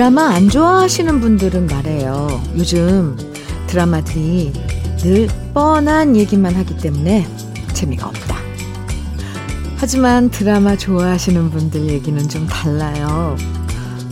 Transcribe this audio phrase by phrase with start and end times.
[0.00, 2.42] 드라마 안 좋아하시는 분들은 말해요.
[2.56, 3.18] 요즘
[3.66, 4.50] 드라마들이
[4.96, 7.28] 늘 뻔한 얘기만 하기 때문에
[7.74, 8.34] 재미가 없다.
[9.76, 13.36] 하지만 드라마 좋아하시는 분들 얘기는 좀 달라요.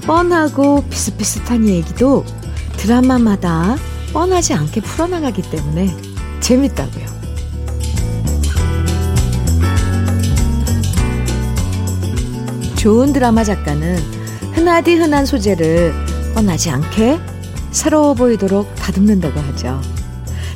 [0.07, 2.23] 뻔하고 비슷비슷한 얘기도
[2.77, 3.79] 드라마마다
[4.13, 5.97] 뻔하지 않게 풀어나가기 때문에
[6.41, 7.07] 재밌다고요.
[12.77, 14.18] 좋은 드라마 작가는
[14.69, 15.95] 흔하디 흔한 소재를
[16.35, 17.19] 뻔하지 않게
[17.71, 19.81] 새로워 보이도록 다듬는다고 하죠.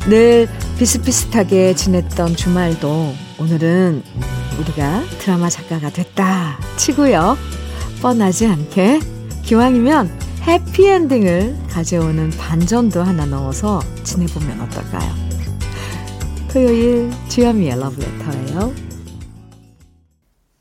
[0.06, 0.46] 늘
[0.78, 4.02] 비슷비슷하게 지냈던 주말도 오늘은
[4.60, 7.38] 우리가 드라마 작가가 됐다 치고요.
[8.02, 9.00] 뻔하지 않게
[9.44, 10.10] 기왕이면
[10.42, 15.10] 해피엔딩을 가져오는 반전도 하나 넣어서 지내보면 어떨까요?
[16.52, 18.91] 토요일 주현미의 러브레터예요.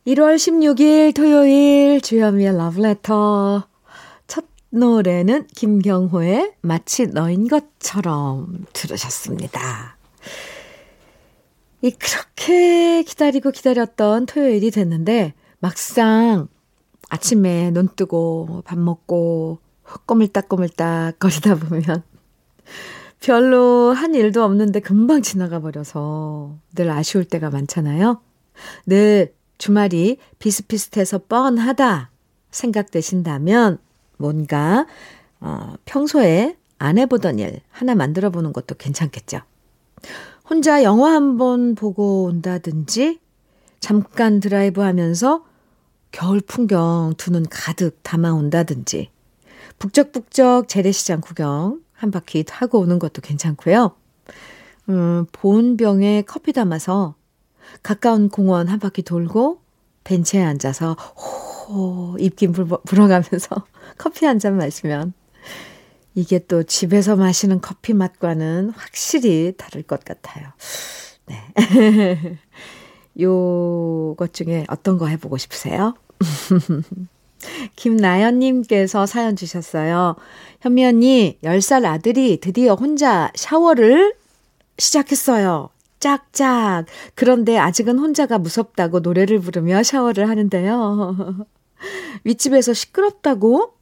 [0.07, 3.67] 1월 16일 토요일 주현미의 러브레터
[4.25, 9.97] 첫 노래는 김경호의 마치 너인 것처럼 들으셨습니다.
[11.83, 16.47] 이 그렇게 기다리고 기다렸던 토요일이 됐는데 막상
[17.09, 19.59] 아침에 눈 뜨고 밥 먹고
[20.07, 22.01] 꼬물딱꼬물딱 거리다 보면
[23.19, 28.19] 별로 한 일도 없는데 금방 지나가 버려서 늘 아쉬울 때가 많잖아요.
[28.87, 32.09] 늘 주말이 비슷비슷해서 뻔하다
[32.49, 33.77] 생각되신다면
[34.17, 34.87] 뭔가
[35.39, 39.41] 어, 평소에 안 해보던 일 하나 만들어 보는 것도 괜찮겠죠.
[40.49, 43.19] 혼자 영화 한 번 보고 온다든지
[43.79, 45.45] 잠깐 드라이브 하면서
[46.11, 49.11] 겨울 풍경 두 눈 가득 담아 온다든지
[49.77, 53.91] 북적북적 재래시장 구경 한 바퀴 하고 오는 것도 괜찮고요.
[54.89, 57.13] 음, 보온병에 커피 담아서
[57.83, 59.59] 가까운 공원 한 바퀴 돌고
[60.03, 63.65] 벤치에 앉아서 호 입김 불어가면서
[63.97, 65.13] 커피 한 잔 마시면
[66.15, 70.47] 이게 또 집에서 마시는 커피 맛과는 확실히 다를 것 같아요.
[71.27, 71.37] 네.
[73.19, 75.93] 요것 중에 어떤 거 해보고 싶으세요?
[77.75, 80.15] 김나연님께서 사연 주셨어요.
[80.61, 84.13] 현미 언니, 10살 아들이 드디어 혼자 샤워를
[84.77, 85.69] 시작했어요.
[86.01, 86.85] 짝짝.
[87.15, 91.45] 그런데 아직은 혼자가 무섭다고 노래를 부르며 샤워를 하는데요.
[92.25, 93.73] 윗집에서 시끄럽다고?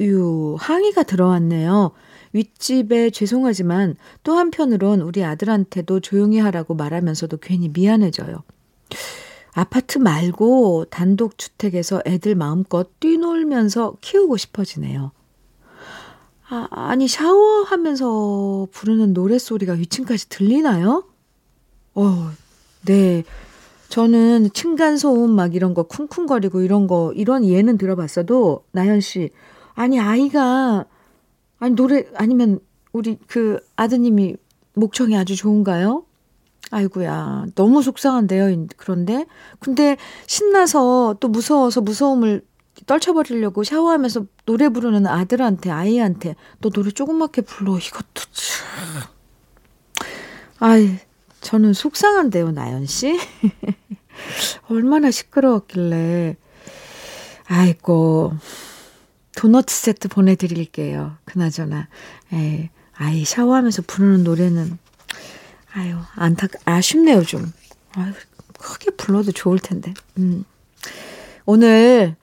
[0.00, 1.92] 유, 항의가 들어왔네요.
[2.32, 8.42] 윗집에 죄송하지만 또 한편으론 우리 아들한테도 조용히 하라고 말하면서도 괜히 미안해져요.
[9.52, 15.12] 아파트 말고 단독주택에서 애들 마음껏 뛰놀면서 키우고 싶어지네요.
[16.48, 21.04] 아, 아니, 샤워하면서 부르는 노랫소리가 위층까지 들리나요?
[21.94, 22.30] 어,
[22.84, 23.24] 네.
[23.88, 29.30] 저는 층간소음 막 이런 거 쿵쿵거리고 이런 거, 이런 예는 들어봤어도, 나연 씨,
[29.74, 30.84] 아니, 아이가,
[31.58, 32.60] 아니, 노래, 아니면
[32.92, 34.36] 우리 그 아드님이
[34.74, 36.04] 목청이 아주 좋은가요?
[36.70, 38.66] 아이구야 너무 속상한데요.
[38.76, 39.26] 그런데
[39.60, 39.96] 근데
[40.26, 42.42] 신나서 또 무서워서 무서움을
[42.84, 49.02] 떨쳐버리려고 샤워하면서 노래 부르는 아들한테 아이한테 너 노래 조그맣게 불러 이것도 참.
[50.58, 50.98] 아이
[51.40, 53.18] 저는 속상한데요 나연 씨.
[54.68, 56.36] 얼마나 시끄러웠길래.
[57.48, 58.34] 아이고
[59.36, 61.16] 도너츠 세트 보내드릴게요.
[61.24, 61.88] 그나저나
[62.32, 64.78] 에이, 아이 샤워하면서 부르는 노래는
[65.76, 67.52] 아유, 안타, 아쉽네요, 좀.
[67.92, 68.12] 아유,
[68.58, 69.92] 크게 불러도 좋을 텐데.
[70.16, 70.44] 음.
[71.44, 72.16] 오늘,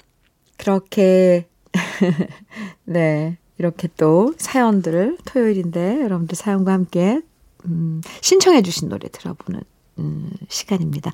[0.63, 1.49] 그렇게,
[2.85, 7.19] 네, 이렇게 또 사연들을 토요일인데 여러분들 사연과 함께,
[7.65, 9.61] 음, 신청해주신 노래 들어보는,
[9.99, 11.11] 음, 시간입니다.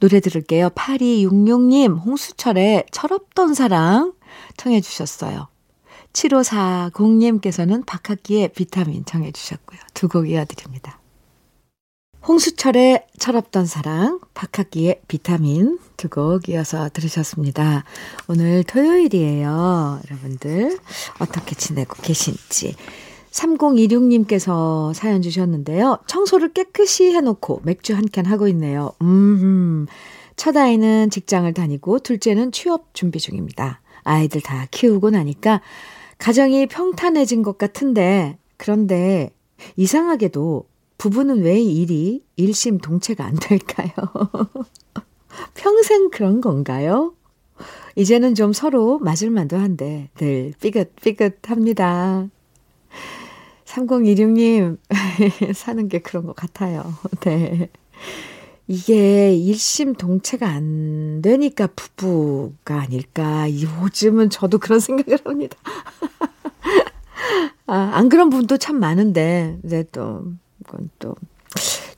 [0.00, 0.70] 노래 들을게요.
[0.70, 4.14] 8266님, 홍수철의 철없던 사랑
[4.56, 5.48] 청해주셨어요.
[6.14, 9.78] 7540님께서는 박학기의 비타민 청해주셨고요.
[9.92, 10.98] 두 곡 이어드립니다.
[12.26, 17.84] 홍수철의 철없던 사랑, 박학기의 비타민 두 곡 이어서 들으셨습니다.
[18.28, 20.00] 오늘 토요일이에요.
[20.10, 20.78] 여러분들
[21.20, 22.74] 어떻게 지내고 계신지.
[23.30, 25.98] 3026님께서 사연 주셨는데요.
[26.06, 28.92] 청소를 깨끗이 해놓고 맥주 한 캔 하고 있네요.
[29.02, 29.86] 음,
[30.36, 33.80] 첫 아이는 직장을 다니고 둘째는 취업 준비 중입니다.
[34.04, 35.60] 아이들 다 키우고 나니까
[36.18, 39.30] 가정이 평탄해진 것 같은데, 그런데
[39.76, 40.66] 이상하게도
[40.98, 43.92] 부부는 왜 일이 일심동체가 안 될까요?
[45.54, 47.14] 평생 그런 건가요?
[47.96, 52.28] 이제는 좀 서로 맞을만도 한데 늘 삐긋삐긋합니다.
[53.64, 54.78] 3026님
[55.54, 56.94] 사는 게 그런 것 같아요.
[57.20, 57.68] 네.
[58.68, 63.46] 이게 일심 동체가 안 되니까 부부가 아닐까.
[63.50, 65.56] 요즘은 저도 그런 생각을 합니다.
[67.68, 70.24] 아, 안 그런 분도 참 많은데, 이제 또,
[70.66, 71.14] 이건 또,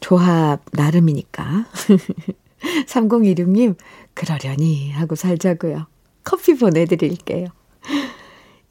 [0.00, 1.66] 조합 나름이니까.
[2.86, 3.76] 3016님,
[4.14, 5.86] 그러려니 하고 살자고요.
[6.24, 7.48] 커피 보내드릴게요.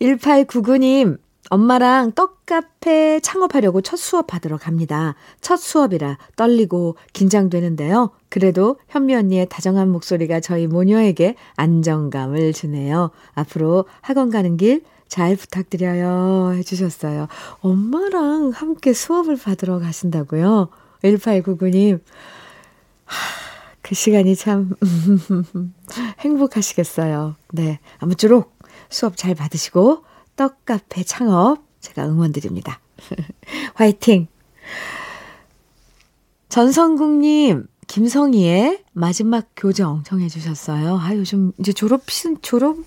[0.01, 1.17] 1899님,
[1.49, 5.15] 엄마랑 떡카페 창업하려고 첫 수업 받으러 갑니다.
[5.39, 8.11] 첫 수업이라 떨리고 긴장되는데요.
[8.29, 13.11] 그래도 현미 언니의 다정한 목소리가 저희 모녀에게 안정감을 주네요.
[13.33, 16.53] 앞으로 학원 가는 길 잘 부탁드려요.
[16.55, 17.27] 해주셨어요.
[17.61, 20.69] 엄마랑 함께 수업을 받으러 가신다고요?
[21.03, 22.01] 1899님.
[23.05, 23.17] 하,
[23.81, 24.73] 그 시간이 참
[26.19, 27.35] 행복하시겠어요.
[27.53, 27.79] 네.
[27.99, 28.57] 아무쪼록
[28.89, 30.03] 수업 잘 받으시고
[30.35, 32.79] 떡카페 창업 제가 응원드립니다.
[33.75, 34.27] 화이팅!
[36.49, 40.97] 전성국님, 김성희의 마지막 교정 정해주셨어요.
[40.97, 42.77] 아, 요즘 이제 졸업식, 졸업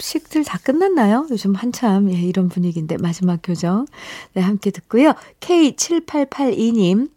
[0.00, 1.26] 식들 다 끝났나요?
[1.30, 3.86] 요즘 한참, 예, 이런 분위기인데, 마지막 교정.
[4.34, 5.14] 네, 함께 듣고요.
[5.40, 7.10] K7882님,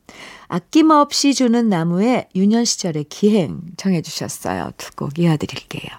[0.48, 4.72] 아낌없이 주는 나무의 유년 시절의 기행 정해 주셨어요.
[4.78, 5.90] 두 곡 이어드릴게요.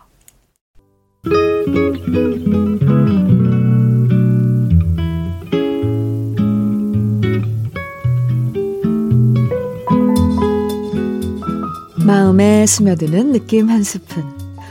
[12.06, 14.24] 마음에 스며드는 느낌 한 스푼.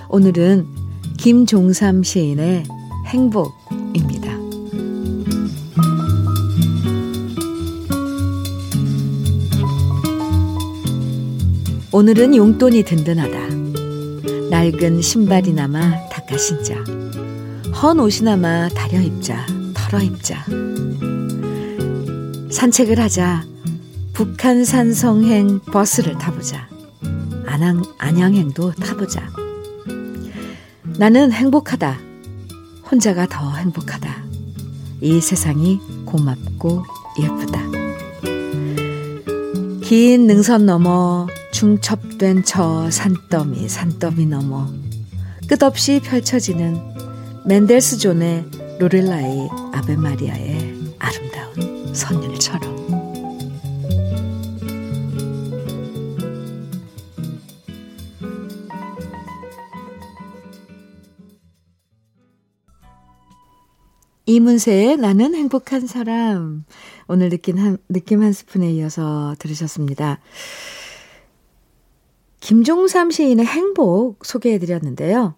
[0.09, 0.67] 오늘은
[1.17, 2.63] 김종삼 시인의
[3.05, 4.33] 행복입니다.
[11.91, 13.53] 오늘은 용돈이 든든하다.
[14.49, 16.75] 낡은 신발이나마 닦아 신자.
[17.81, 20.43] 헌 옷이나마 다려 입자, 털어 입자.
[22.49, 23.45] 산책을 하자.
[24.13, 26.67] 북한산 성행 버스를 타보자.
[27.45, 29.42] 안양, 안양행도 타보자.
[30.97, 31.97] 나는 행복하다.
[32.89, 34.23] 혼자가 더 행복하다.
[35.01, 36.83] 이 세상이 고맙고
[37.19, 37.61] 예쁘다.
[39.81, 44.67] 긴 능선 넘어 중첩된 저 산더미 산더미 넘어
[45.47, 46.79] 끝없이 펼쳐지는
[47.45, 48.45] 멘델스 존의
[48.79, 52.72] 로렐라의 아베마리아의 아름다운 선율처럼
[64.33, 66.65] 이문세의 나는 행복한 사람.
[67.07, 70.19] 오늘 느낀 한, 느낌 한 스푼에 이어서 들으셨습니다.
[72.39, 75.35] 김종삼 시인의 행복 소개해드렸는데요.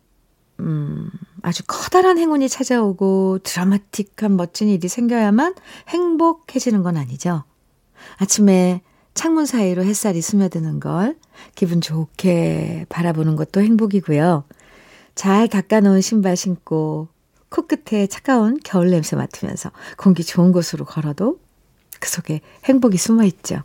[0.62, 1.10] 음,
[1.42, 5.56] 아주 커다란 행운이 찾아오고 드라마틱한 멋진 일이 생겨야만
[5.90, 7.44] 행복해지는 건 아니죠.
[8.18, 8.82] 아침에
[9.14, 11.18] 창문 사이로 햇살이 스며드는 걸
[11.54, 14.46] 기분 좋게 바라보는 것도 행복이고요.
[15.16, 17.10] 잘 닦아놓은 신발 신고
[17.56, 21.40] 코끝에 차가운 겨울 냄새 맡으면서 공기 좋은 곳으로 걸어도
[22.02, 23.64] 그 속에 행복이 숨어 있죠.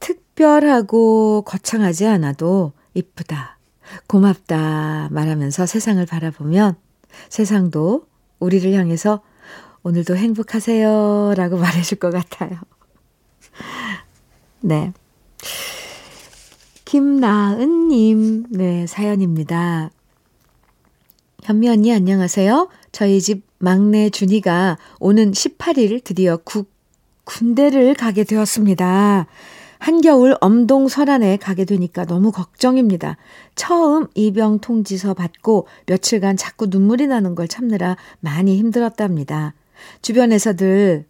[0.00, 3.56] 특별하고 거창하지 않아도 이쁘다,
[4.08, 6.74] 고맙다 말하면서 세상을 바라보면
[7.28, 8.06] 세상도
[8.40, 9.22] 우리를 향해서
[9.84, 12.58] 오늘도 행복하세요 라고 말해줄 것 같아요.
[14.60, 14.92] 네.
[16.84, 19.90] 김나은님, 네, 사연입니다.
[21.50, 22.68] 현미 언니 안녕하세요.
[22.92, 26.70] 저희 집 막내 준이가 오는 18일 드디어 국,
[27.24, 29.26] 군대를 가게 되었습니다.
[29.80, 33.16] 한겨울 엄동 설안에 가게 되니까 너무 걱정입니다.
[33.56, 39.54] 처음 입영 통지서 받고 며칠간 자꾸 눈물이 나는 걸 참느라 많이 힘들었답니다.
[40.02, 41.04] 주변에서들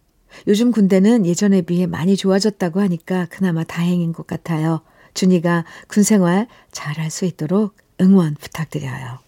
[0.47, 4.81] 요즘 군대는 예전에 비해 많이 좋아졌다고 하니까 그나마 다행인 것 같아요.
[5.13, 9.19] 준이가 군 생활 잘할 수 있도록 응원 부탁드려요.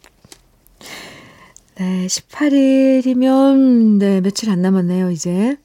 [1.75, 5.57] 네, 18일이면, 네, 며칠 안 남았네요, 이제.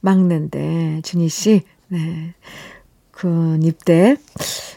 [0.00, 2.34] 막내인데, 준희 씨, 네.
[3.12, 4.16] 군 입 대.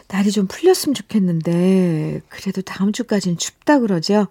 [0.08, 4.26] 날이 좀 풀렸으면 좋겠는데, 그래도 다음 주까지는 춥다 그러죠?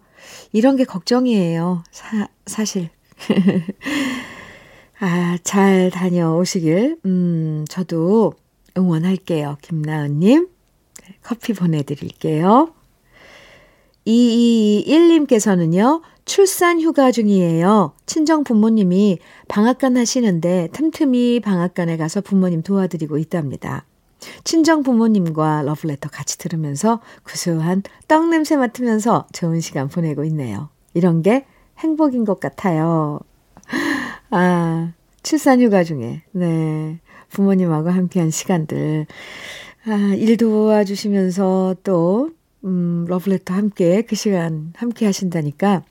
[0.53, 2.89] 이런 게 걱정이에요, 사, 사실.
[4.99, 8.33] 아, 잘 다녀오시길, 음, 저도
[8.77, 10.47] 응원할게요, 김나은님.
[11.03, 12.73] 네, 커피 보내드릴게요.
[14.07, 17.93] 2221님께서는요, 출산 휴가 중이에요.
[18.05, 23.85] 친정 부모님이 방앗간 하시는데 틈틈이 방앗간에 가서 부모님 도와드리고 있답니다.
[24.43, 30.69] 친정 부모님과 러브레터 같이 들으면서 구수한 떡 냄새 맡으면서 좋은 시간 보내고 있네요.
[30.93, 31.45] 이런 게
[31.77, 33.19] 행복인 것 같아요.
[34.31, 34.93] 아,
[35.23, 36.99] 출산 휴가 중에, 네.
[37.29, 39.05] 부모님하고 함께한 시간들.
[39.87, 42.29] 아, 일 도와주시면서 또,
[42.65, 45.83] 음, 러브레터 함께 그 시간 함께 하신다니까.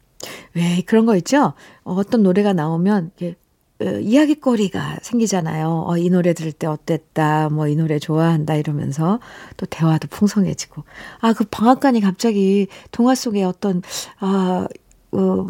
[0.55, 1.55] 왜 그런 거 있죠?
[1.85, 3.37] 어떤 노래가 나오면, 이게
[3.81, 5.85] 어, 이야기거리가 생기잖아요.
[5.87, 9.21] 어, 이 노래 들을 때 어땠다, 뭐, 이 노래 좋아한다, 이러면서
[9.57, 10.85] 또 대화도 풍성해지고.
[11.21, 13.83] 아, 그 방앗간이 갑자기 동화 속에 어떤,
[14.21, 14.67] 아,
[15.13, 15.49] 어,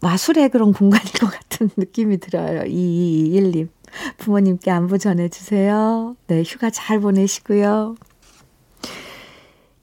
[0.00, 2.62] 마술의 그런 공간인 것 같은 느낌이 들어요.
[2.62, 3.68] 2221님.
[4.18, 6.16] 부모님께 안부 전해주세요.
[6.28, 7.96] 네, 휴가 잘 보내시고요.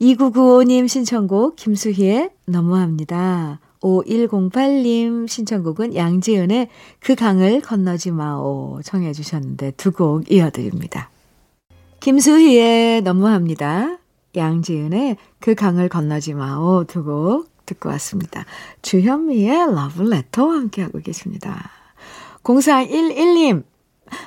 [0.00, 3.60] 2995님 신청곡 김수희의 너무합니다.
[3.80, 6.68] 5108님 신청곡은 양지은의
[7.00, 11.10] 그 강을 건너지 마오 청해 주셨는데 두 곡 이어드립니다.
[12.00, 13.98] 김수희의 너무합니다.
[14.36, 18.44] 양지은의 그 강을 건너지 마오 두 곡 듣고 왔습니다.
[18.82, 21.70] 주현미의 러브레터와 함께하고 계십니다.
[22.42, 23.64] 0411님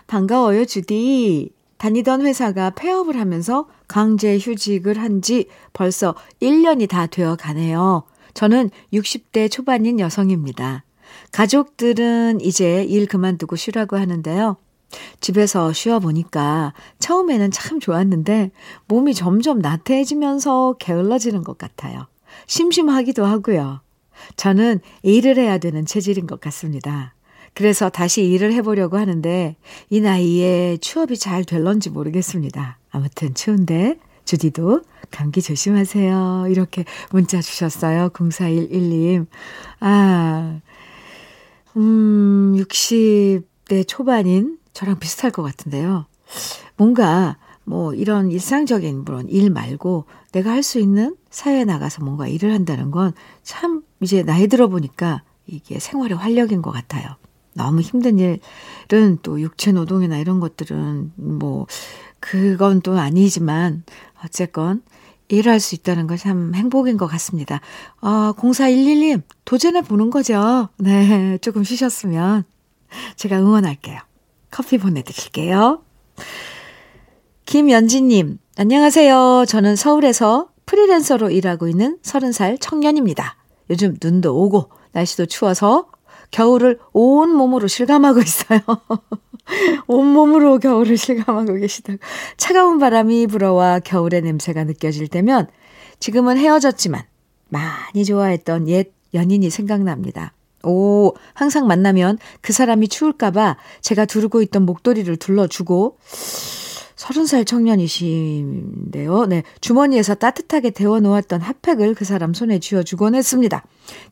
[0.07, 1.53] 반가워요 주디.
[1.77, 8.03] 다니던 회사가 폐업을 하면서 강제 휴직을 한 지 벌써 1년이 다 되어 가네요.
[8.33, 10.85] 저는 60대 초반인 여성입니다.
[11.33, 14.55] 가족들은 이제 일 그만두고 쉬라고 하는데요.
[15.19, 18.51] 집에서 쉬어보니까 처음에는 참 좋았는데
[18.87, 22.07] 몸이 점점 나태해지면서 게을러지는 것 같아요.
[22.47, 23.81] 심심하기도 하고요.
[24.37, 27.13] 저는 일을 해야 되는 체질인 것 같습니다.
[27.53, 29.55] 그래서 다시 일을 해보려고 하는데
[29.89, 32.77] 이 나이에 취업이 잘 될런지 모르겠습니다.
[32.91, 34.81] 아무튼 추운데 주디도
[35.11, 36.45] 감기 조심하세요.
[36.49, 38.09] 이렇게 문자 주셨어요.
[38.09, 39.25] 0411님.
[39.81, 40.59] 아,
[41.77, 46.05] 음, 60대 초반인 저랑 비슷할 것 같은데요.
[46.77, 52.53] 뭔가 뭐 이런 일상적인 물론 일 말고 내가 할 수 있는 사회에 나가서 뭔가 일을
[52.53, 57.15] 한다는 건 참 이제 나이 들어 보니까 이게 생활의 활력인 것 같아요.
[57.53, 61.67] 너무 힘든 일은 또 육체 노동이나 이런 것들은 뭐
[62.19, 63.83] 그건 또 아니지만
[64.23, 64.81] 어쨌건
[65.27, 67.61] 일할 수 있다는 건 참 행복인 것 같습니다.
[68.01, 70.69] 어, 0411님, 도전해 보는 거죠.
[70.77, 72.43] 네, 조금 쉬셨으면
[73.15, 73.99] 제가 응원할게요.
[74.51, 75.81] 커피 보내드릴게요.
[77.45, 79.45] 김연진님, 안녕하세요.
[79.47, 83.37] 저는 서울에서 프리랜서로 일하고 있는 30살 청년입니다.
[83.69, 85.87] 요즘 눈도 오고 날씨도 추워서
[86.31, 88.61] 겨울을 온 몸으로 실감하고 있어요.
[89.87, 91.99] 온몸으로 겨울을 실감하고 계시다고.
[92.37, 95.47] 차가운 바람이 불어와 겨울의 냄새가 느껴질 때면
[95.99, 97.03] 지금은 헤어졌지만
[97.49, 100.33] 많이 좋아했던 옛 연인이 생각납니다.
[100.63, 105.97] 오, 항상 만나면 그 사람이 추울까봐 제가 두르고 있던 목도리를 둘러주고
[107.01, 109.25] 서른 살 청년이신데요.
[109.25, 109.41] 네.
[109.59, 113.63] 주머니에서 따뜻하게 데워놓았던 핫팩을 그 사람 손에 쥐어주곤 했습니다.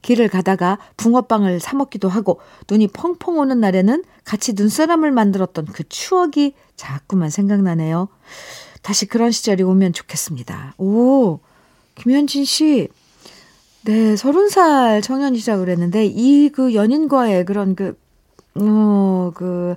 [0.01, 7.29] 길을 가다가 붕어빵을 사먹기도 하고 눈이 펑펑 오는 날에는 같이 눈사람을 만들었던 그 추억이 자꾸만
[7.29, 8.08] 생각나네요.
[8.81, 10.74] 다시 그런 시절이 오면 좋겠습니다.
[10.79, 11.41] 오,
[11.93, 12.88] 김현진 씨.
[13.86, 17.96] 네, 서른 살 청년이시라고 그랬는데, 이 그 연인과의 그런 그,
[18.55, 19.75] 어, 그,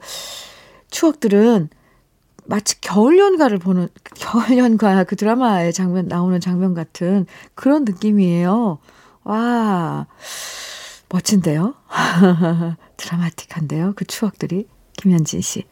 [0.90, 1.68] 추억들은
[2.44, 8.78] 마치 겨울 연가를 보는 겨울 연가 그 드라마의 장면 나오는 장면 같은 그런 느낌이에요.
[9.24, 10.06] 와
[11.08, 11.74] 멋진데요.
[12.96, 13.92] 드라마틱한데요.
[13.96, 15.64] 그 추억들이 김현진 씨.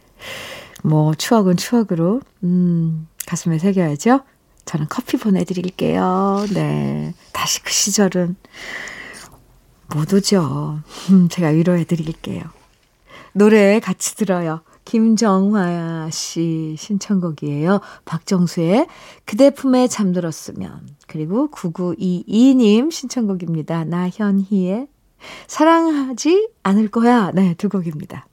[0.83, 4.21] 뭐 추억은 추억으로 음 가슴에 새겨야죠.
[4.65, 6.47] 저는 커피 보내드릴게요.
[6.55, 7.15] 네.
[7.33, 8.37] 다시 그 시절은
[9.95, 10.81] 못 오죠.
[11.11, 12.43] 음, 제가 위로해드릴게요.
[13.33, 14.63] 노래 같이 들어요.
[14.91, 17.81] 김정화 씨 신청곡이에요.
[18.05, 18.89] 박정수의
[19.25, 20.81] 그대 품에 잠들었으면.
[21.07, 23.85] 그리고 9922님 신청곡입니다.
[23.85, 24.89] 나현희의
[25.47, 27.31] 사랑하지 않을 거야.
[27.33, 28.27] 네, 두 곡입니다.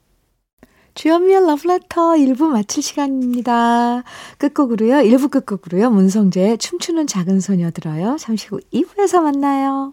[0.94, 4.02] 주연미의 러브레터 1부 마칠 시간입니다.
[4.38, 4.96] 끝곡으로요.
[4.96, 5.90] 1부 끝곡으로요.
[5.90, 8.16] 문성재의 춤추는 작은 소녀 들어요.
[8.18, 9.92] 잠시 후 2부에서 만나요.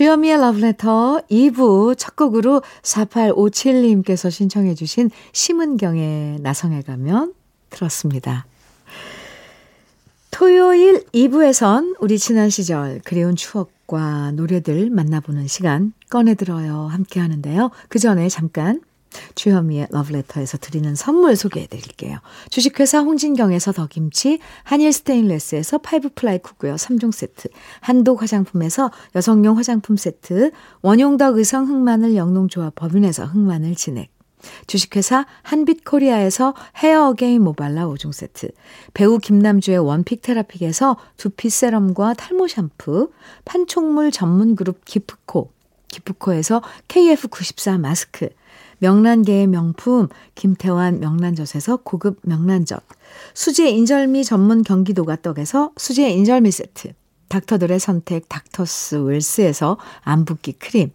[0.00, 7.34] 주현미의 러브레터 2부 첫 곡으로 4857님께서 신청해 주신 심은경의 나성에 가면
[7.68, 8.46] 들었습니다.
[10.30, 17.70] 토요일 2부에선 우리 지난 시절 그리운 추억과 노래들 만나보는 시간 꺼내들어요 함께 하는데요.
[17.90, 18.80] 그 전에 잠깐
[19.34, 22.18] 주현미의 러브레터에서 드리는 선물 소개해 드릴게요.
[22.50, 27.48] 주식회사 홍진경에서 더김치, 한일 스테인레스에서 five ply 쿠고요 3종 세트,
[27.80, 30.50] 한독 화장품에서 여성용 화장품 세트,
[30.82, 34.10] 원용덕 의성 흑마늘 영농조합 법인에서 흑마늘 진액,
[34.66, 38.50] 주식회사 한빛코리아에서 헤어 어게인 모발라 5종 세트,
[38.94, 43.10] 배우 김남주의 one pick 테라픽에서 두피 세럼과 탈모 샴푸,
[43.44, 45.50] 판촉물 전문 그룹 기프코,
[45.88, 48.28] 기프코에서 KF94 마스크,
[48.80, 52.82] 명란계의 명품 김태환 명란젓에서 고급 명란젓,
[53.34, 56.92] 수제 인절미 전문 경기도가 떡에서 수제 인절미 세트,
[57.28, 60.90] 닥터들의 선택 닥터스 웰스에서 안붓기 크림,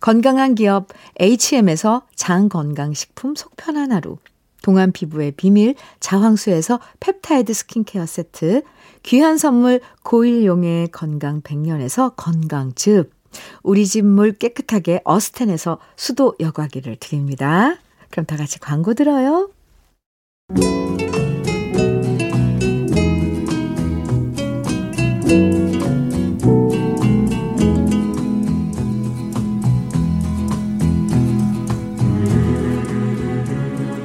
[0.00, 4.18] 건강한 기업 HM에서 장건강식품 속편한 하루,
[4.62, 8.62] 동안 피부의 비밀 자황수에서 펩타이드 스킨케어 세트,
[9.02, 13.19] 귀한 선물 고일용의 건강 100년에서 건강즙,
[13.62, 17.76] 우리 집 물 깨끗하게 어스텐에서 수도 여과기를 드립니다.
[18.10, 19.50] 그럼 다 같이 광고 들어요.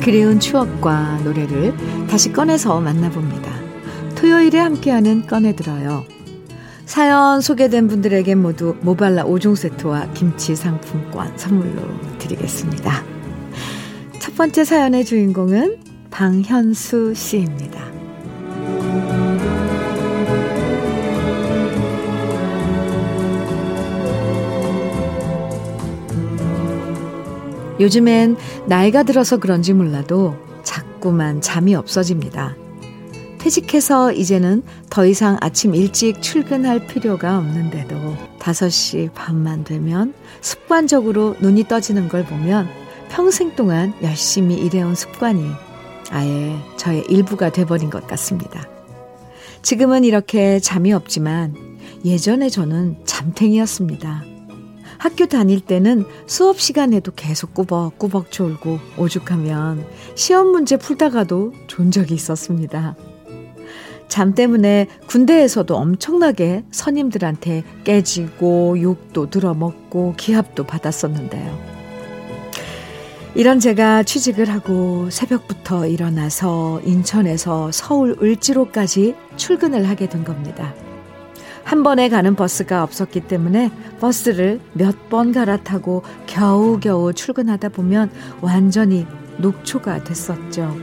[0.02, 1.74] 그리운 추억과 노래를
[2.08, 3.52] 다시 꺼내서 만나봅니다.
[4.16, 6.06] 토요일에 함께하는 꺼내들어요.
[6.86, 11.82] 사연 소개된 분들에게 모두 모발라 5종 세트와 김치 상품권 선물로
[12.20, 13.04] 드리겠습니다.
[14.20, 15.80] 첫 번째 사연의 주인공은
[16.12, 17.84] 방현수 씨입니다.
[27.80, 32.56] 요즘엔 나이가 들어서 그런지 몰라도 자꾸만 잠이 없어집니다.
[33.46, 37.96] 퇴직해서 이제는 더 이상 아침 일찍 출근할 필요가 없는데도
[38.40, 42.68] 5시 반만 되면 습관적으로 눈이 떠지는 걸 보면
[43.10, 45.46] 평생 동안 열심히 일해온 습관이
[46.10, 48.68] 아예 저의 일부가 돼버린 것 같습니다.
[49.62, 51.54] 지금은 이렇게 잠이 없지만
[52.04, 54.24] 예전에 저는 잠탱이였습니다.
[54.98, 62.96] 학교 다닐 때는 수업 시간에도 계속 꾸벅꾸벅 졸고 오죽하면 시험 문제 풀다가도 존 적이 있었습니다.
[64.08, 71.76] 잠 때문에 군대에서도 엄청나게 선임들한테 깨지고 욕도 들어먹고 기합도 받았었는데요.
[73.36, 80.74] 이런 제가 취직을 하고 새벽부터 일어나서 인천에서 서울 을지로까지 출근을 하게 된 겁니다.
[81.66, 88.10] 한 번에 가는 버스가 없었기 때문에 버스를 몇 번 갈아타고 겨우겨우 출근하다 보면
[88.42, 89.06] 완전히
[89.38, 90.76] 녹초가 됐었죠.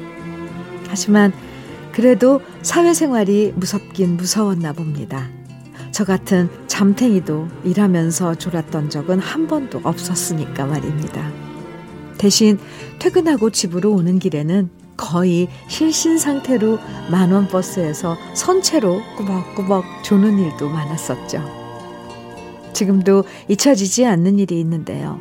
[0.88, 1.32] 하지만
[1.92, 5.28] 그래도 사회생활이 무섭긴 무서웠나 봅니다.
[5.90, 11.30] 저 같은 잠탱이도 일하면서 졸았던 적은 한 번도 없었으니까 말입니다.
[12.16, 12.58] 대신
[12.98, 16.78] 퇴근하고 집으로 오는 길에는 거의 실신 상태로
[17.10, 21.42] 만원 버스에서 선체로 꾸벅꾸벅 조는 일도 많았었죠.
[22.72, 25.20] 지금도 잊혀지지 않는 일이 있는데요.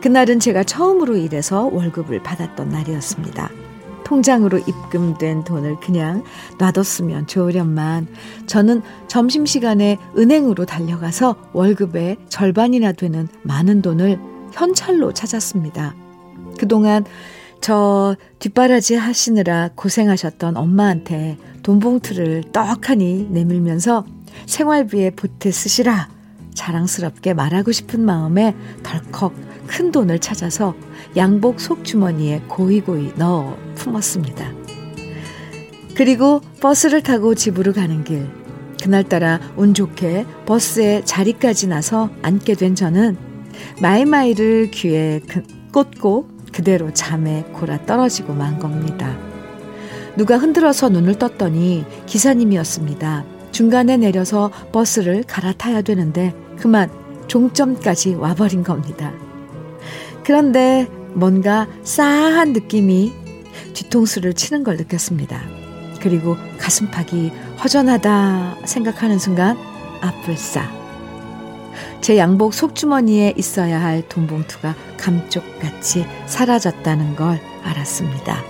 [0.00, 3.67] 그날은 제가 처음으로 일해서 월급을 받았던 날이었습니다.
[4.08, 6.24] 통장으로 입금된 돈을 그냥
[6.58, 8.08] 놔뒀으면 좋으련만
[8.46, 14.18] 저는 점심시간에 은행으로 달려가서 월급의 절반이나 되는 많은 돈을
[14.54, 15.94] 현찰로 찾았습니다.
[16.58, 17.04] 그동안
[17.60, 24.06] 저 뒷바라지 하시느라 고생하셨던 엄마한테 돈 봉투를 떡하니 내밀면서
[24.46, 26.08] 생활비에 보태 쓰시라
[26.54, 29.34] 자랑스럽게 말하고 싶은 마음에 덜컥
[29.68, 30.74] 큰 돈을 찾아서
[31.16, 34.52] 양복 속주머니에 고이고이 넣어 품었습니다.
[35.94, 38.26] 그리고 버스를 타고 집으로 가는 길.
[38.82, 43.16] 그날따라 운 좋게 버스에 자리까지 나서 앉게 된 저는
[43.82, 45.20] 마이마이를 귀에
[45.72, 49.16] 꽂고 그대로 잠에 골아 떨어지고 만 겁니다.
[50.16, 53.24] 누가 흔들어서 눈을 떴더니 기사님이었습니다.
[53.50, 56.90] 중간에 내려서 버스를 갈아타야 되는데 그만
[57.26, 59.12] 종점까지 와버린 겁니다.
[60.28, 63.14] 그런데 뭔가 싸한 느낌이
[63.72, 65.40] 뒤통수를 치는 걸 느꼈습니다.
[66.02, 67.32] 그리고 가슴팍이
[67.64, 69.56] 허전하다 생각하는 순간
[70.02, 70.70] 아뿔싸.
[72.02, 78.44] 제 양복 속주머니에 있어야 할 돈봉투가 감쪽같이 사라졌다는 걸 알았습니다.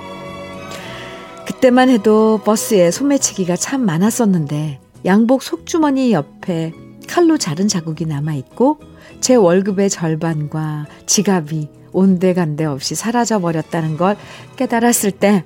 [1.47, 6.73] 그때만 해도 버스에 소매치기가 참 많았었는데 양복 속주머니 옆에
[7.09, 8.79] 칼로 자른 자국이 남아있고
[9.21, 14.17] 제 월급의 절반과 지갑이 온데간데 없이 사라져 버렸다는 걸
[14.57, 15.45] 깨달았을 때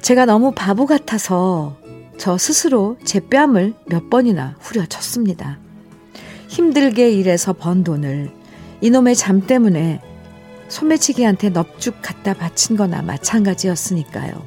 [0.00, 1.76] 제가 너무 바보 같아서
[2.16, 5.58] 저 스스로 제 뺨을 몇 번이나 후려쳤습니다.
[6.48, 8.30] 힘들게 일해서 번 돈을
[8.80, 10.00] 이놈의 잠 때문에
[10.68, 14.42] 소매치기한테 넙죽 갖다 바친 거나 마찬가지였으니까요.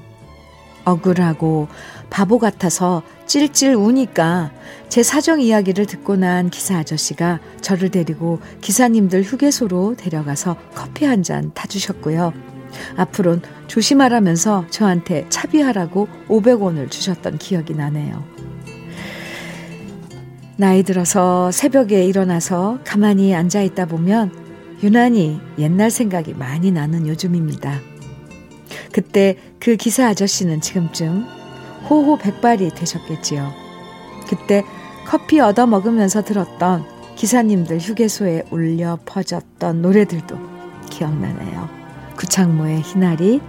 [0.86, 1.68] 억울하고
[2.12, 4.52] 바보 같아서 찔찔 우니까
[4.90, 11.52] 제 사정 이야기를 듣고 난 기사 아저씨가 저를 데리고 기사님들 휴게소로 데려가서 커피 한 잔
[11.54, 12.34] 타주셨고요.
[12.98, 18.24] 앞으론 조심하라면서 저한테 차비하라고 500원을 주셨던 기억이 나네요.
[20.58, 24.32] 나이 들어서 새벽에 일어나서 가만히 앉아 있다 보면
[24.84, 27.80] 유난히 옛날 생각이 많이 나는 요즘입니다.
[28.92, 31.41] 그때 그 기사 아저씨는 지금쯤
[31.92, 33.52] 호호 백발이 되셨겠지요.
[34.30, 34.64] 그때
[35.06, 36.86] 커피 얻어 먹으면서 들었던
[37.18, 40.38] 기사님들 휴게소에 울려 퍼졌던 노래들도
[40.90, 41.68] 기억나네요.
[42.16, 43.42] 구창모의 희나리,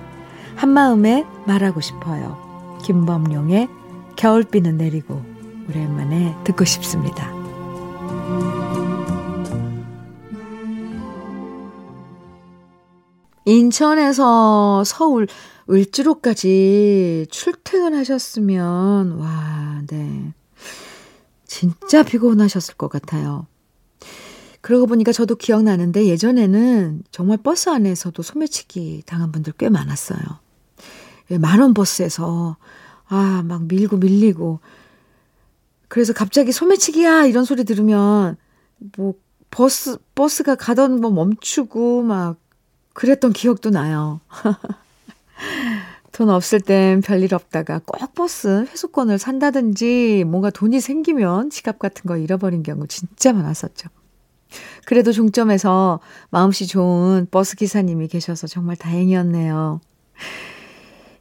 [0.57, 2.77] 한마음에 말하고 싶어요.
[2.83, 3.69] 김범룡의
[4.17, 5.23] 겨울비는 내리고
[5.69, 7.42] 오랜만에 듣고 싶습니다.
[13.45, 15.27] 인천에서 서울
[15.71, 20.33] 을지로까지 출퇴근하셨으면, 와, 네.
[21.47, 23.47] 진짜 피곤하셨을 것 같아요.
[24.61, 30.21] 그러고 보니까 저도 기억나는데 예전에는 정말 버스 안에서도 소매치기 당한 분들 꽤 많았어요.
[31.41, 32.57] 만원 버스에서,
[33.09, 34.61] 아, 막 밀고 밀리고.
[35.89, 37.27] 그래서 갑자기 소매치기야!
[37.27, 38.37] 이런 소리 들으면,
[38.97, 39.15] 뭐,
[39.51, 42.39] 버스, 버스가 가던 뭐 멈추고, 막,
[42.93, 44.21] 그랬던 기억도 나요.
[46.13, 52.19] 돈 없을 땐 별일 없다가 꼭 버스 회수권을 산다든지 뭔가 돈이 생기면 지갑 같은 거
[52.19, 53.89] 잃어버린 경우 진짜 많았었죠.
[54.85, 56.01] 그래도 종점에서
[56.31, 59.81] 마음씨 좋은 버스 기사님이 계셔서 정말 다행이었네요.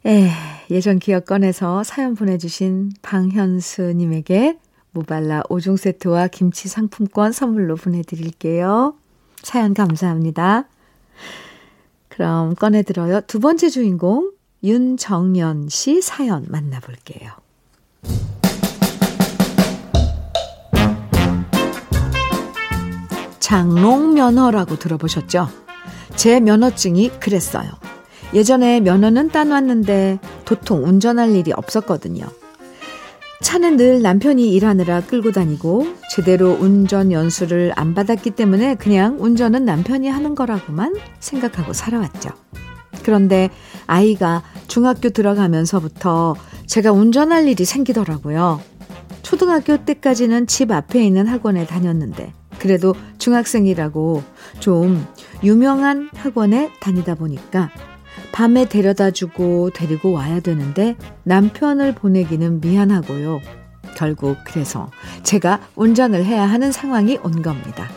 [0.04, 0.30] 에,
[0.70, 4.58] 예전 기억 꺼내서 사연 보내주신 방현수님에게
[4.90, 8.94] 모발라 5종 세트와 김치 상품권 선물로 보내드릴게요.
[9.42, 10.68] 사연 감사합니다.
[12.22, 13.22] 그럼 꺼내들어요.
[13.22, 14.30] 두 번째 주인공
[14.62, 17.32] 윤정연 씨 사연 만나볼게요.
[23.40, 25.48] 장롱 면허라고 들어보셨죠?
[26.14, 27.68] 제 면허증이 그랬어요.
[28.32, 32.24] 예전에 면허는 따놨는데 도통 운전할 일이 없었거든요.
[33.42, 40.08] 차는 늘 남편이 일하느라 끌고 다니고 제대로 운전 연수를 안 받았기 때문에 그냥 운전은 남편이
[40.08, 42.30] 하는 거라고만 생각하고 살아왔죠.
[43.02, 43.50] 그런데
[43.86, 48.60] 아이가 중학교 들어가면서부터 제가 운전할 일이 생기더라고요.
[49.22, 54.22] 초등학교 때까지는 집 앞에 있는 학원에 다녔는데 그래도 중학생이라고
[54.60, 55.04] 좀
[55.42, 57.70] 유명한 학원에 다니다 보니까
[58.32, 63.40] 밤에 데려다 주고 데리고 와야 되는데 남편을 보내기는 미안하고요.
[63.96, 64.90] 결국 그래서
[65.22, 67.88] 제가 운전을 해야 하는 상황이 온 겁니다.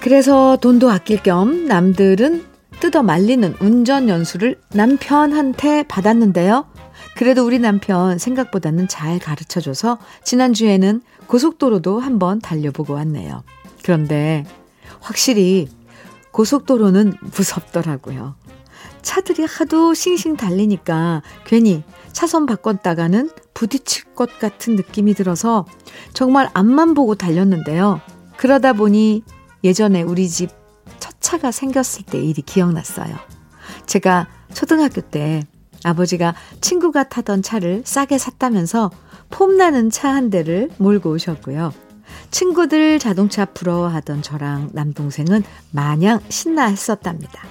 [0.00, 2.44] 그래서 돈도 아낄 겸 남들은
[2.80, 6.66] 뜯어 말리는 운전 연수를 남편한테 받았는데요.
[7.14, 13.44] 그래도 우리 남편 생각보다는 잘 가르쳐 줘서 지난주에는 고속도로도 한번 달려보고 왔네요.
[13.84, 14.44] 그런데
[15.00, 15.68] 확실히
[16.32, 18.34] 고속도로는 무섭더라고요.
[19.02, 25.66] 차들이 하도 싱싱 달리니까 괜히 차선 바꿨다가는 부딪힐 것 같은 느낌이 들어서
[26.14, 28.00] 정말 앞만 보고 달렸는데요.
[28.36, 29.22] 그러다 보니
[29.64, 30.62] 예전에 우리 집
[31.00, 33.16] 첫 차가 생겼을 때 일이 기억났어요.
[33.86, 35.44] 제가 초등학교 때
[35.82, 38.90] 아버지가 친구가 타던 차를 싸게 샀다면서
[39.30, 41.72] 폼나는 차 한 대를 몰고 오셨고요.
[42.30, 47.42] 친구들 자동차 부러워하던 저랑 남동생은 마냥 신나 했었답니다.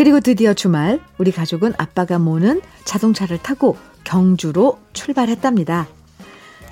[0.00, 5.88] 그리고 드디어 주말 우리 가족은 아빠가 모는 자동차를 타고 경주로 출발했답니다.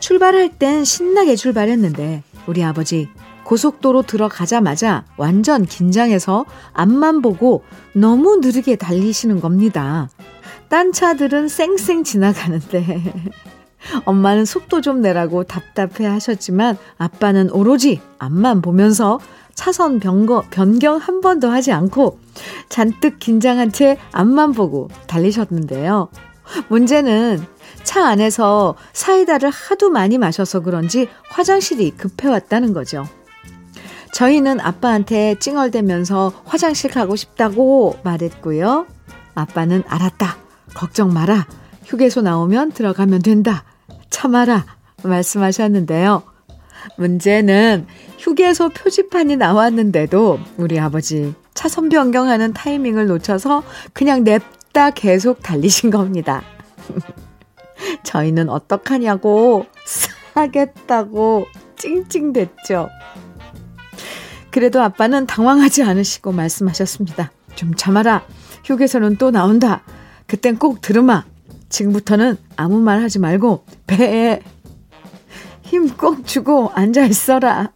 [0.01, 3.11] 출발할 땐 신나게 출발했는데 우리 아버지
[3.45, 10.09] 고속도로 들어가자마자 완전 긴장해서 앞만 보고 너무 느리게 달리시는 겁니다.
[10.71, 13.13] 딴 차들은 쌩쌩 지나가는데
[14.07, 19.21] 엄마는 속도 좀 내라고 답답해 하셨지만 아빠는 오로지 앞만 보면서
[19.59, 22.21] 차선 변거, 변경 한 번도 하지 않고
[22.69, 26.11] 잔뜩 긴장한 채 앞만 보고 달리셨는데요.
[26.69, 27.45] 문제는
[27.83, 33.05] 차 안에서 사이다를 하도 많이 마셔서 그런지 화장실이 급해왔다는 거죠.
[34.13, 38.87] 저희는 아빠한테 찡얼대면서 화장실 가고 싶다고 말했고요.
[39.35, 40.37] 아빠는 알았다.
[40.75, 41.49] 걱정 마라.
[41.85, 43.65] 휴게소 나오면 들어가면 된다.
[44.09, 44.67] 참아라.
[45.03, 46.23] 말씀하셨는데요.
[46.97, 47.87] 문제는
[48.19, 56.43] 휴게소 표지판이 나왔는데도 우리 아버지 차선 변경하는 타이밍을 놓쳐서 그냥 냅다 계속 달리신 겁니다.
[58.03, 59.67] 저희는 어떡하냐고
[60.35, 62.89] 사겠다고 찡찡댔죠.
[64.51, 67.31] 그래도 아빠는 당황하지 않으시고 말씀하셨습니다.
[67.55, 68.25] 좀 참아라.
[68.65, 69.83] 휴게소는 또 나온다.
[70.27, 71.25] 그땐 꼭 들으마.
[71.69, 74.41] 지금부터는 아무 말 하지 말고 배에
[75.63, 77.73] 힘 꼭 주고 앉아 있어라.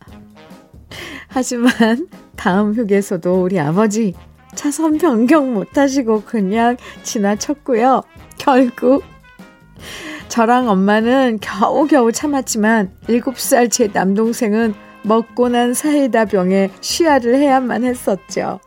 [1.32, 1.70] 하지만
[2.36, 4.14] 다음 휴게소도 우리 아버지
[4.54, 8.02] 차선 변경 못 하시고 그냥 지나쳤고요.
[8.36, 9.02] 결국
[10.28, 18.60] 저랑 엄마는 겨우겨우 참았지만 7살 제 남동생은 먹고 난 사이다 병에 쉬야를 해야만 했었죠.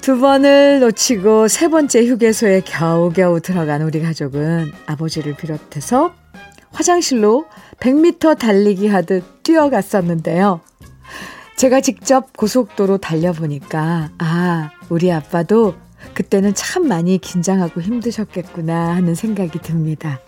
[0.00, 6.12] 두 번을 놓치고 세 번째 휴게소에 겨우겨우 들어간 우리 가족은 아버지를 비롯해서
[6.72, 7.46] 화장실로
[7.80, 10.60] 100m 달리기 하듯 뛰어갔었는데요.
[11.56, 15.74] 제가 직접 고속도로 달려보니까, 아, 우리 아빠도
[16.14, 20.20] 그때는 참 많이 긴장하고 힘드셨겠구나 하는 생각이 듭니다.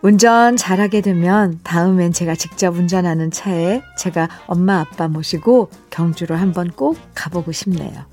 [0.00, 6.96] 운전 잘하게 되면 다음엔 제가 직접 운전하는 차에 제가 엄마 아빠 모시고 경주로 한번 꼭
[7.14, 8.04] 가보고 싶네요.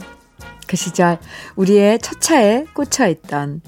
[0.67, 1.19] 그 시절
[1.55, 3.61] 우리의 첫 차에 꽂혀 있던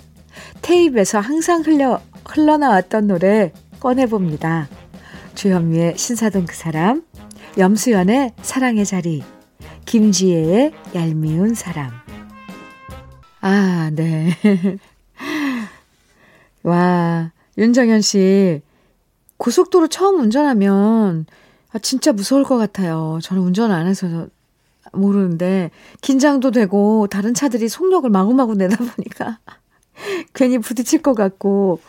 [0.63, 4.67] 테이프에서 항상 흘려, 흘러나왔던 노래 꺼내 봅니다.
[5.37, 7.03] 주현미의 신사동 그 사람,
[7.59, 9.23] 염수연의 사랑의 자리,
[9.85, 11.91] 김지혜의 얄미운 사람.
[13.41, 14.35] 아, 네.
[16.63, 18.63] 와, 윤정현 씨,
[19.37, 21.27] 고속도로 처음 운전하면
[21.71, 23.19] 아, 진짜 무서울 것 같아요.
[23.21, 24.27] 저는 운전 안 해서
[24.91, 25.69] 모르는데
[26.01, 29.37] 긴장도 되고 다른 차들이 속력을 마구마구 내다 보니까
[30.33, 31.79] 괜히 부딪힐 것 같고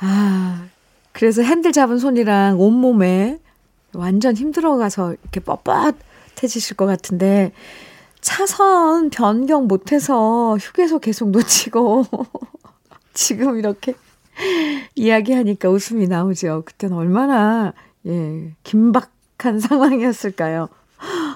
[0.00, 0.68] 아
[1.16, 3.38] 그래서 핸들 잡은 손이랑 온몸에
[3.94, 7.52] 완전 힘들어가서 이렇게 뻣뻣해지실 것 같은데
[8.20, 12.04] 차선 변경 못해서 휴게소 계속 놓치고
[13.14, 13.94] 지금 이렇게
[14.94, 16.64] 이야기하니까 웃음이 나오죠.
[16.66, 17.72] 그때는 얼마나
[18.04, 20.68] 예 긴박한 상황이었을까요?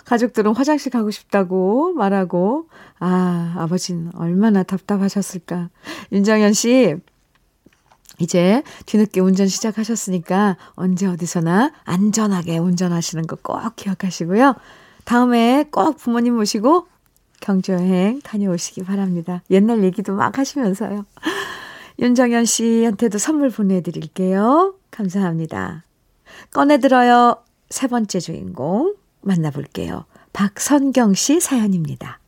[0.05, 5.71] 가족들은 화장실 가고 싶다고 말하고, 아, 아버지는 얼마나 답답하셨을까.
[6.13, 6.97] 윤정현 씨,
[8.21, 14.55] 이제 뒤늦게 운전 시작하셨으니까 언제 어디서나 안전하게 운전하시는 거 꼭 기억하시고요.
[15.05, 16.87] 다음에 꼭 부모님 모시고
[17.41, 19.43] 경주여행 다녀오시기 바랍니다.
[19.51, 21.07] 옛날 얘기도 막 하시면서요.
[21.99, 24.75] 윤정현 씨한테도 선물 보내드릴게요.
[24.91, 25.85] 감사합니다.
[26.53, 27.37] 꺼내들어요.
[27.71, 28.95] 세 번째 주인공.
[29.23, 30.05] 만나볼게요.
[30.33, 32.21] 박선경 씨 사연입니다.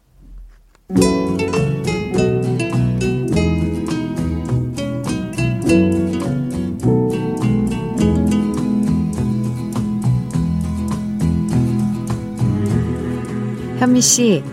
[13.83, 14.45] 현미 씨,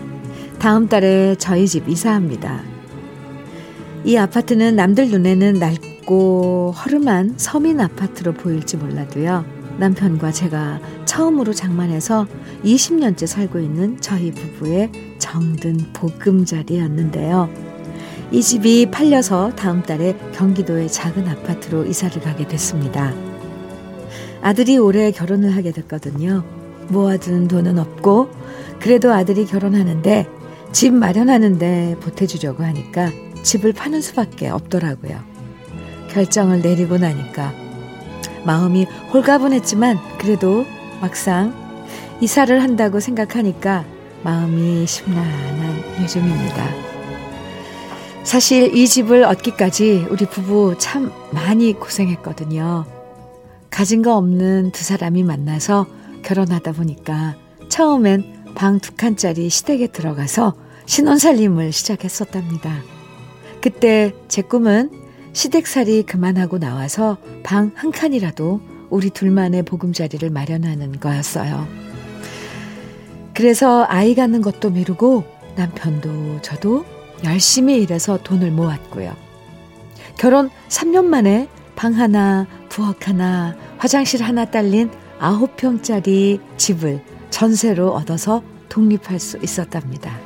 [0.58, 2.62] 다음 달에 저희 집 이사합니다.
[4.04, 9.44] 이 아파트는 남들 눈에는 낡고 허름한 서민 아파트로 보일지 몰라도요.
[9.78, 12.26] 남편과 제가 처음으로 장만해서
[12.64, 14.90] 20년째 살고 있는 저희 부부의
[15.20, 17.48] 정든 보금자리였는데요.
[18.32, 23.14] 이 집이 팔려서 다음 달에 경기도의 작은 아파트로 이사를 가게 됐습니다.
[24.42, 26.42] 아들이 올해 결혼을 하게 됐거든요.
[26.88, 28.39] 모아둔 돈은 없고
[28.80, 30.26] 그래도 아들이 결혼하는데
[30.72, 33.10] 집 마련하는데 보태주려고 하니까
[33.42, 35.18] 집을 파는 수밖에 없더라고요.
[36.10, 37.52] 결정을 내리고 나니까
[38.44, 40.64] 마음이 홀가분했지만 그래도
[41.00, 41.54] 막상
[42.20, 43.84] 이사를 한다고 생각하니까
[44.22, 46.90] 마음이 심란한 요즘입니다.
[48.22, 52.84] 사실 이 집을 얻기까지 우리 부부 참 많이 고생했거든요.
[53.70, 55.86] 가진 거 없는 두 사람이 만나서
[56.22, 57.36] 결혼하다 보니까
[57.68, 60.52] 처음엔 방 두 칸짜리 시댁에 들어가서
[60.84, 62.82] 신혼살림을 시작했었답니다.
[63.62, 64.90] 그때 제 꿈은
[65.32, 71.66] 시댁살이 그만하고 나와서 방 한 칸이라도 우리 둘만의 보금자리를 마련하는 거였어요.
[73.32, 75.24] 그래서 아이 갖는 것도 미루고
[75.56, 76.84] 남편도 저도
[77.24, 79.16] 열심히 일해서 돈을 모았고요.
[80.18, 89.20] 결혼 3년 만에 방 하나, 부엌 하나, 화장실 하나 딸린 9평짜리 집을 전세로 얻어서 독립할
[89.20, 90.18] 수 있었답니다.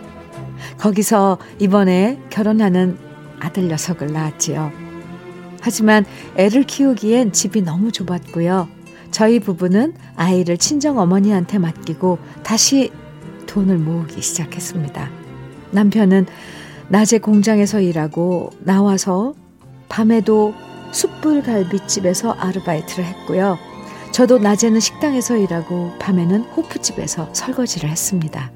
[0.78, 2.96] 거기서 이번에 결혼하는
[3.40, 4.70] 아들 녀석을 낳았지요.
[5.60, 6.04] 하지만
[6.36, 8.68] 애를 키우기엔 집이 너무 좁았고요.
[9.10, 12.92] 저희 부부는 아이를 친정 어머니한테 맡기고 다시
[13.46, 15.10] 돈을 모으기 시작했습니다.
[15.70, 16.26] 남편은
[16.88, 19.34] 낮에 공장에서 일하고 나와서
[19.88, 20.54] 밤에도
[20.92, 23.58] 숯불갈비집에서 아르바이트를 했고요.
[24.14, 28.52] 저도 낮에는 식당에서 일하고 밤에는 호프집에서 설거지를 했습니다.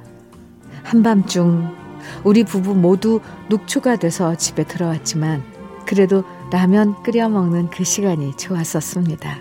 [0.84, 1.74] 한밤중
[2.22, 5.42] 우리 부부 모두 녹초가 돼서 집에 들어왔지만
[5.84, 9.38] 그래도 라면 끓여 먹는 그 시간이 좋았었습니다.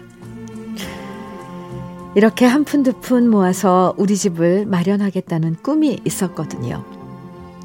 [2.15, 6.83] 이렇게 한 푼 두 푼 모아서 우리 집을 마련하겠다는 꿈이 있었거든요.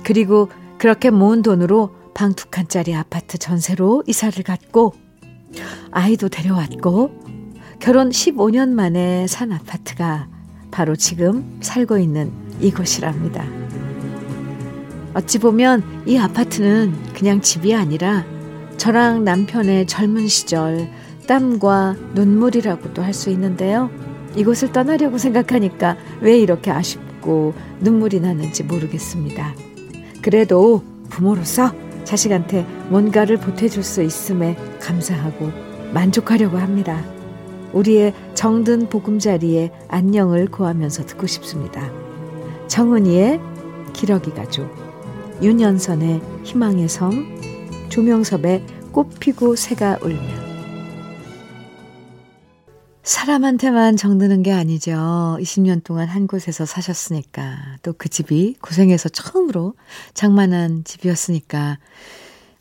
[0.04, 4.92] 그리고 그렇게 모은 돈으로 방 두 칸짜리 아파트 전세로 이사를 갔고,
[5.90, 7.31] 아이도 데려왔고,
[7.82, 10.28] 결혼 15년 만에 산 아파트가
[10.70, 13.44] 바로 지금 살고 있는 이곳이랍니다.
[15.14, 18.24] 어찌 보면 이 아파트는 그냥 집이 아니라
[18.76, 20.88] 저랑 남편의 젊은 시절
[21.26, 23.90] 땀과 눈물이라고도 할 수 있는데요.
[24.36, 29.56] 이곳을 떠나려고 생각하니까 왜 이렇게 아쉽고 눈물이 나는지 모르겠습니다.
[30.22, 31.72] 그래도 부모로서
[32.04, 35.50] 자식한테 뭔가를 보태줄 수 있음에 감사하고
[35.92, 37.02] 만족하려고 합니다.
[37.72, 41.90] 우리의 정든 보금자리에 안녕을 구하면서 듣고 싶습니다.
[42.68, 43.40] 정은이의
[43.92, 44.70] 기러기 가족,
[45.42, 47.40] 윤연선의 희망의 섬,
[47.88, 50.52] 조명섭의 꽃 피고 새가 울면
[53.02, 55.36] 사람한테만 정드는 게 아니죠.
[55.40, 57.78] 20년 동안 한 곳에서 사셨으니까.
[57.82, 59.74] 또 그 집이 고생해서 처음으로
[60.14, 61.78] 장만한 집이었으니까.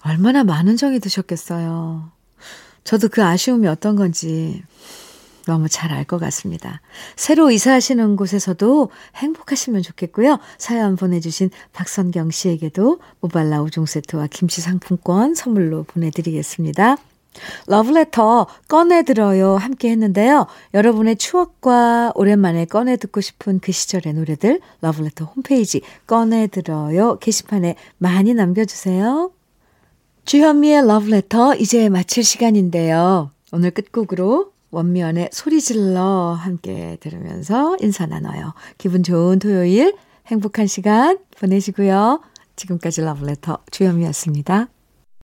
[0.03, 2.11] 얼마나 많은 정이 드셨겠어요.
[2.83, 4.63] 저도 그 아쉬움이 어떤 건지
[5.47, 6.81] 너무 잘 알 것 같습니다.
[7.15, 10.39] 새로 이사하시는 곳에서도 행복하시면 좋겠고요.
[10.57, 16.97] 사연 보내주신 박선경 씨에게도 모발라 5종 세트와 김치 상품권 선물로 보내드리겠습니다.
[17.67, 20.47] 러브레터 꺼내들어요 함께 했는데요.
[20.73, 29.31] 여러분의 추억과 오랜만에 꺼내 듣고 싶은 그 시절의 노래들 러브레터 홈페이지 꺼내들어요 게시판에 많이 남겨주세요.
[30.25, 33.31] 주현미의 러브레터 이제 마칠 시간인데요.
[33.51, 38.53] 오늘 끝곡으로 원면의 소리질러 함께 들으면서 인사 나눠요.
[38.77, 39.95] 기분 좋은 토요일
[40.27, 42.21] 행복한 시간 보내시고요.
[42.55, 44.69] 지금까지 러브레터 주현미였습니다.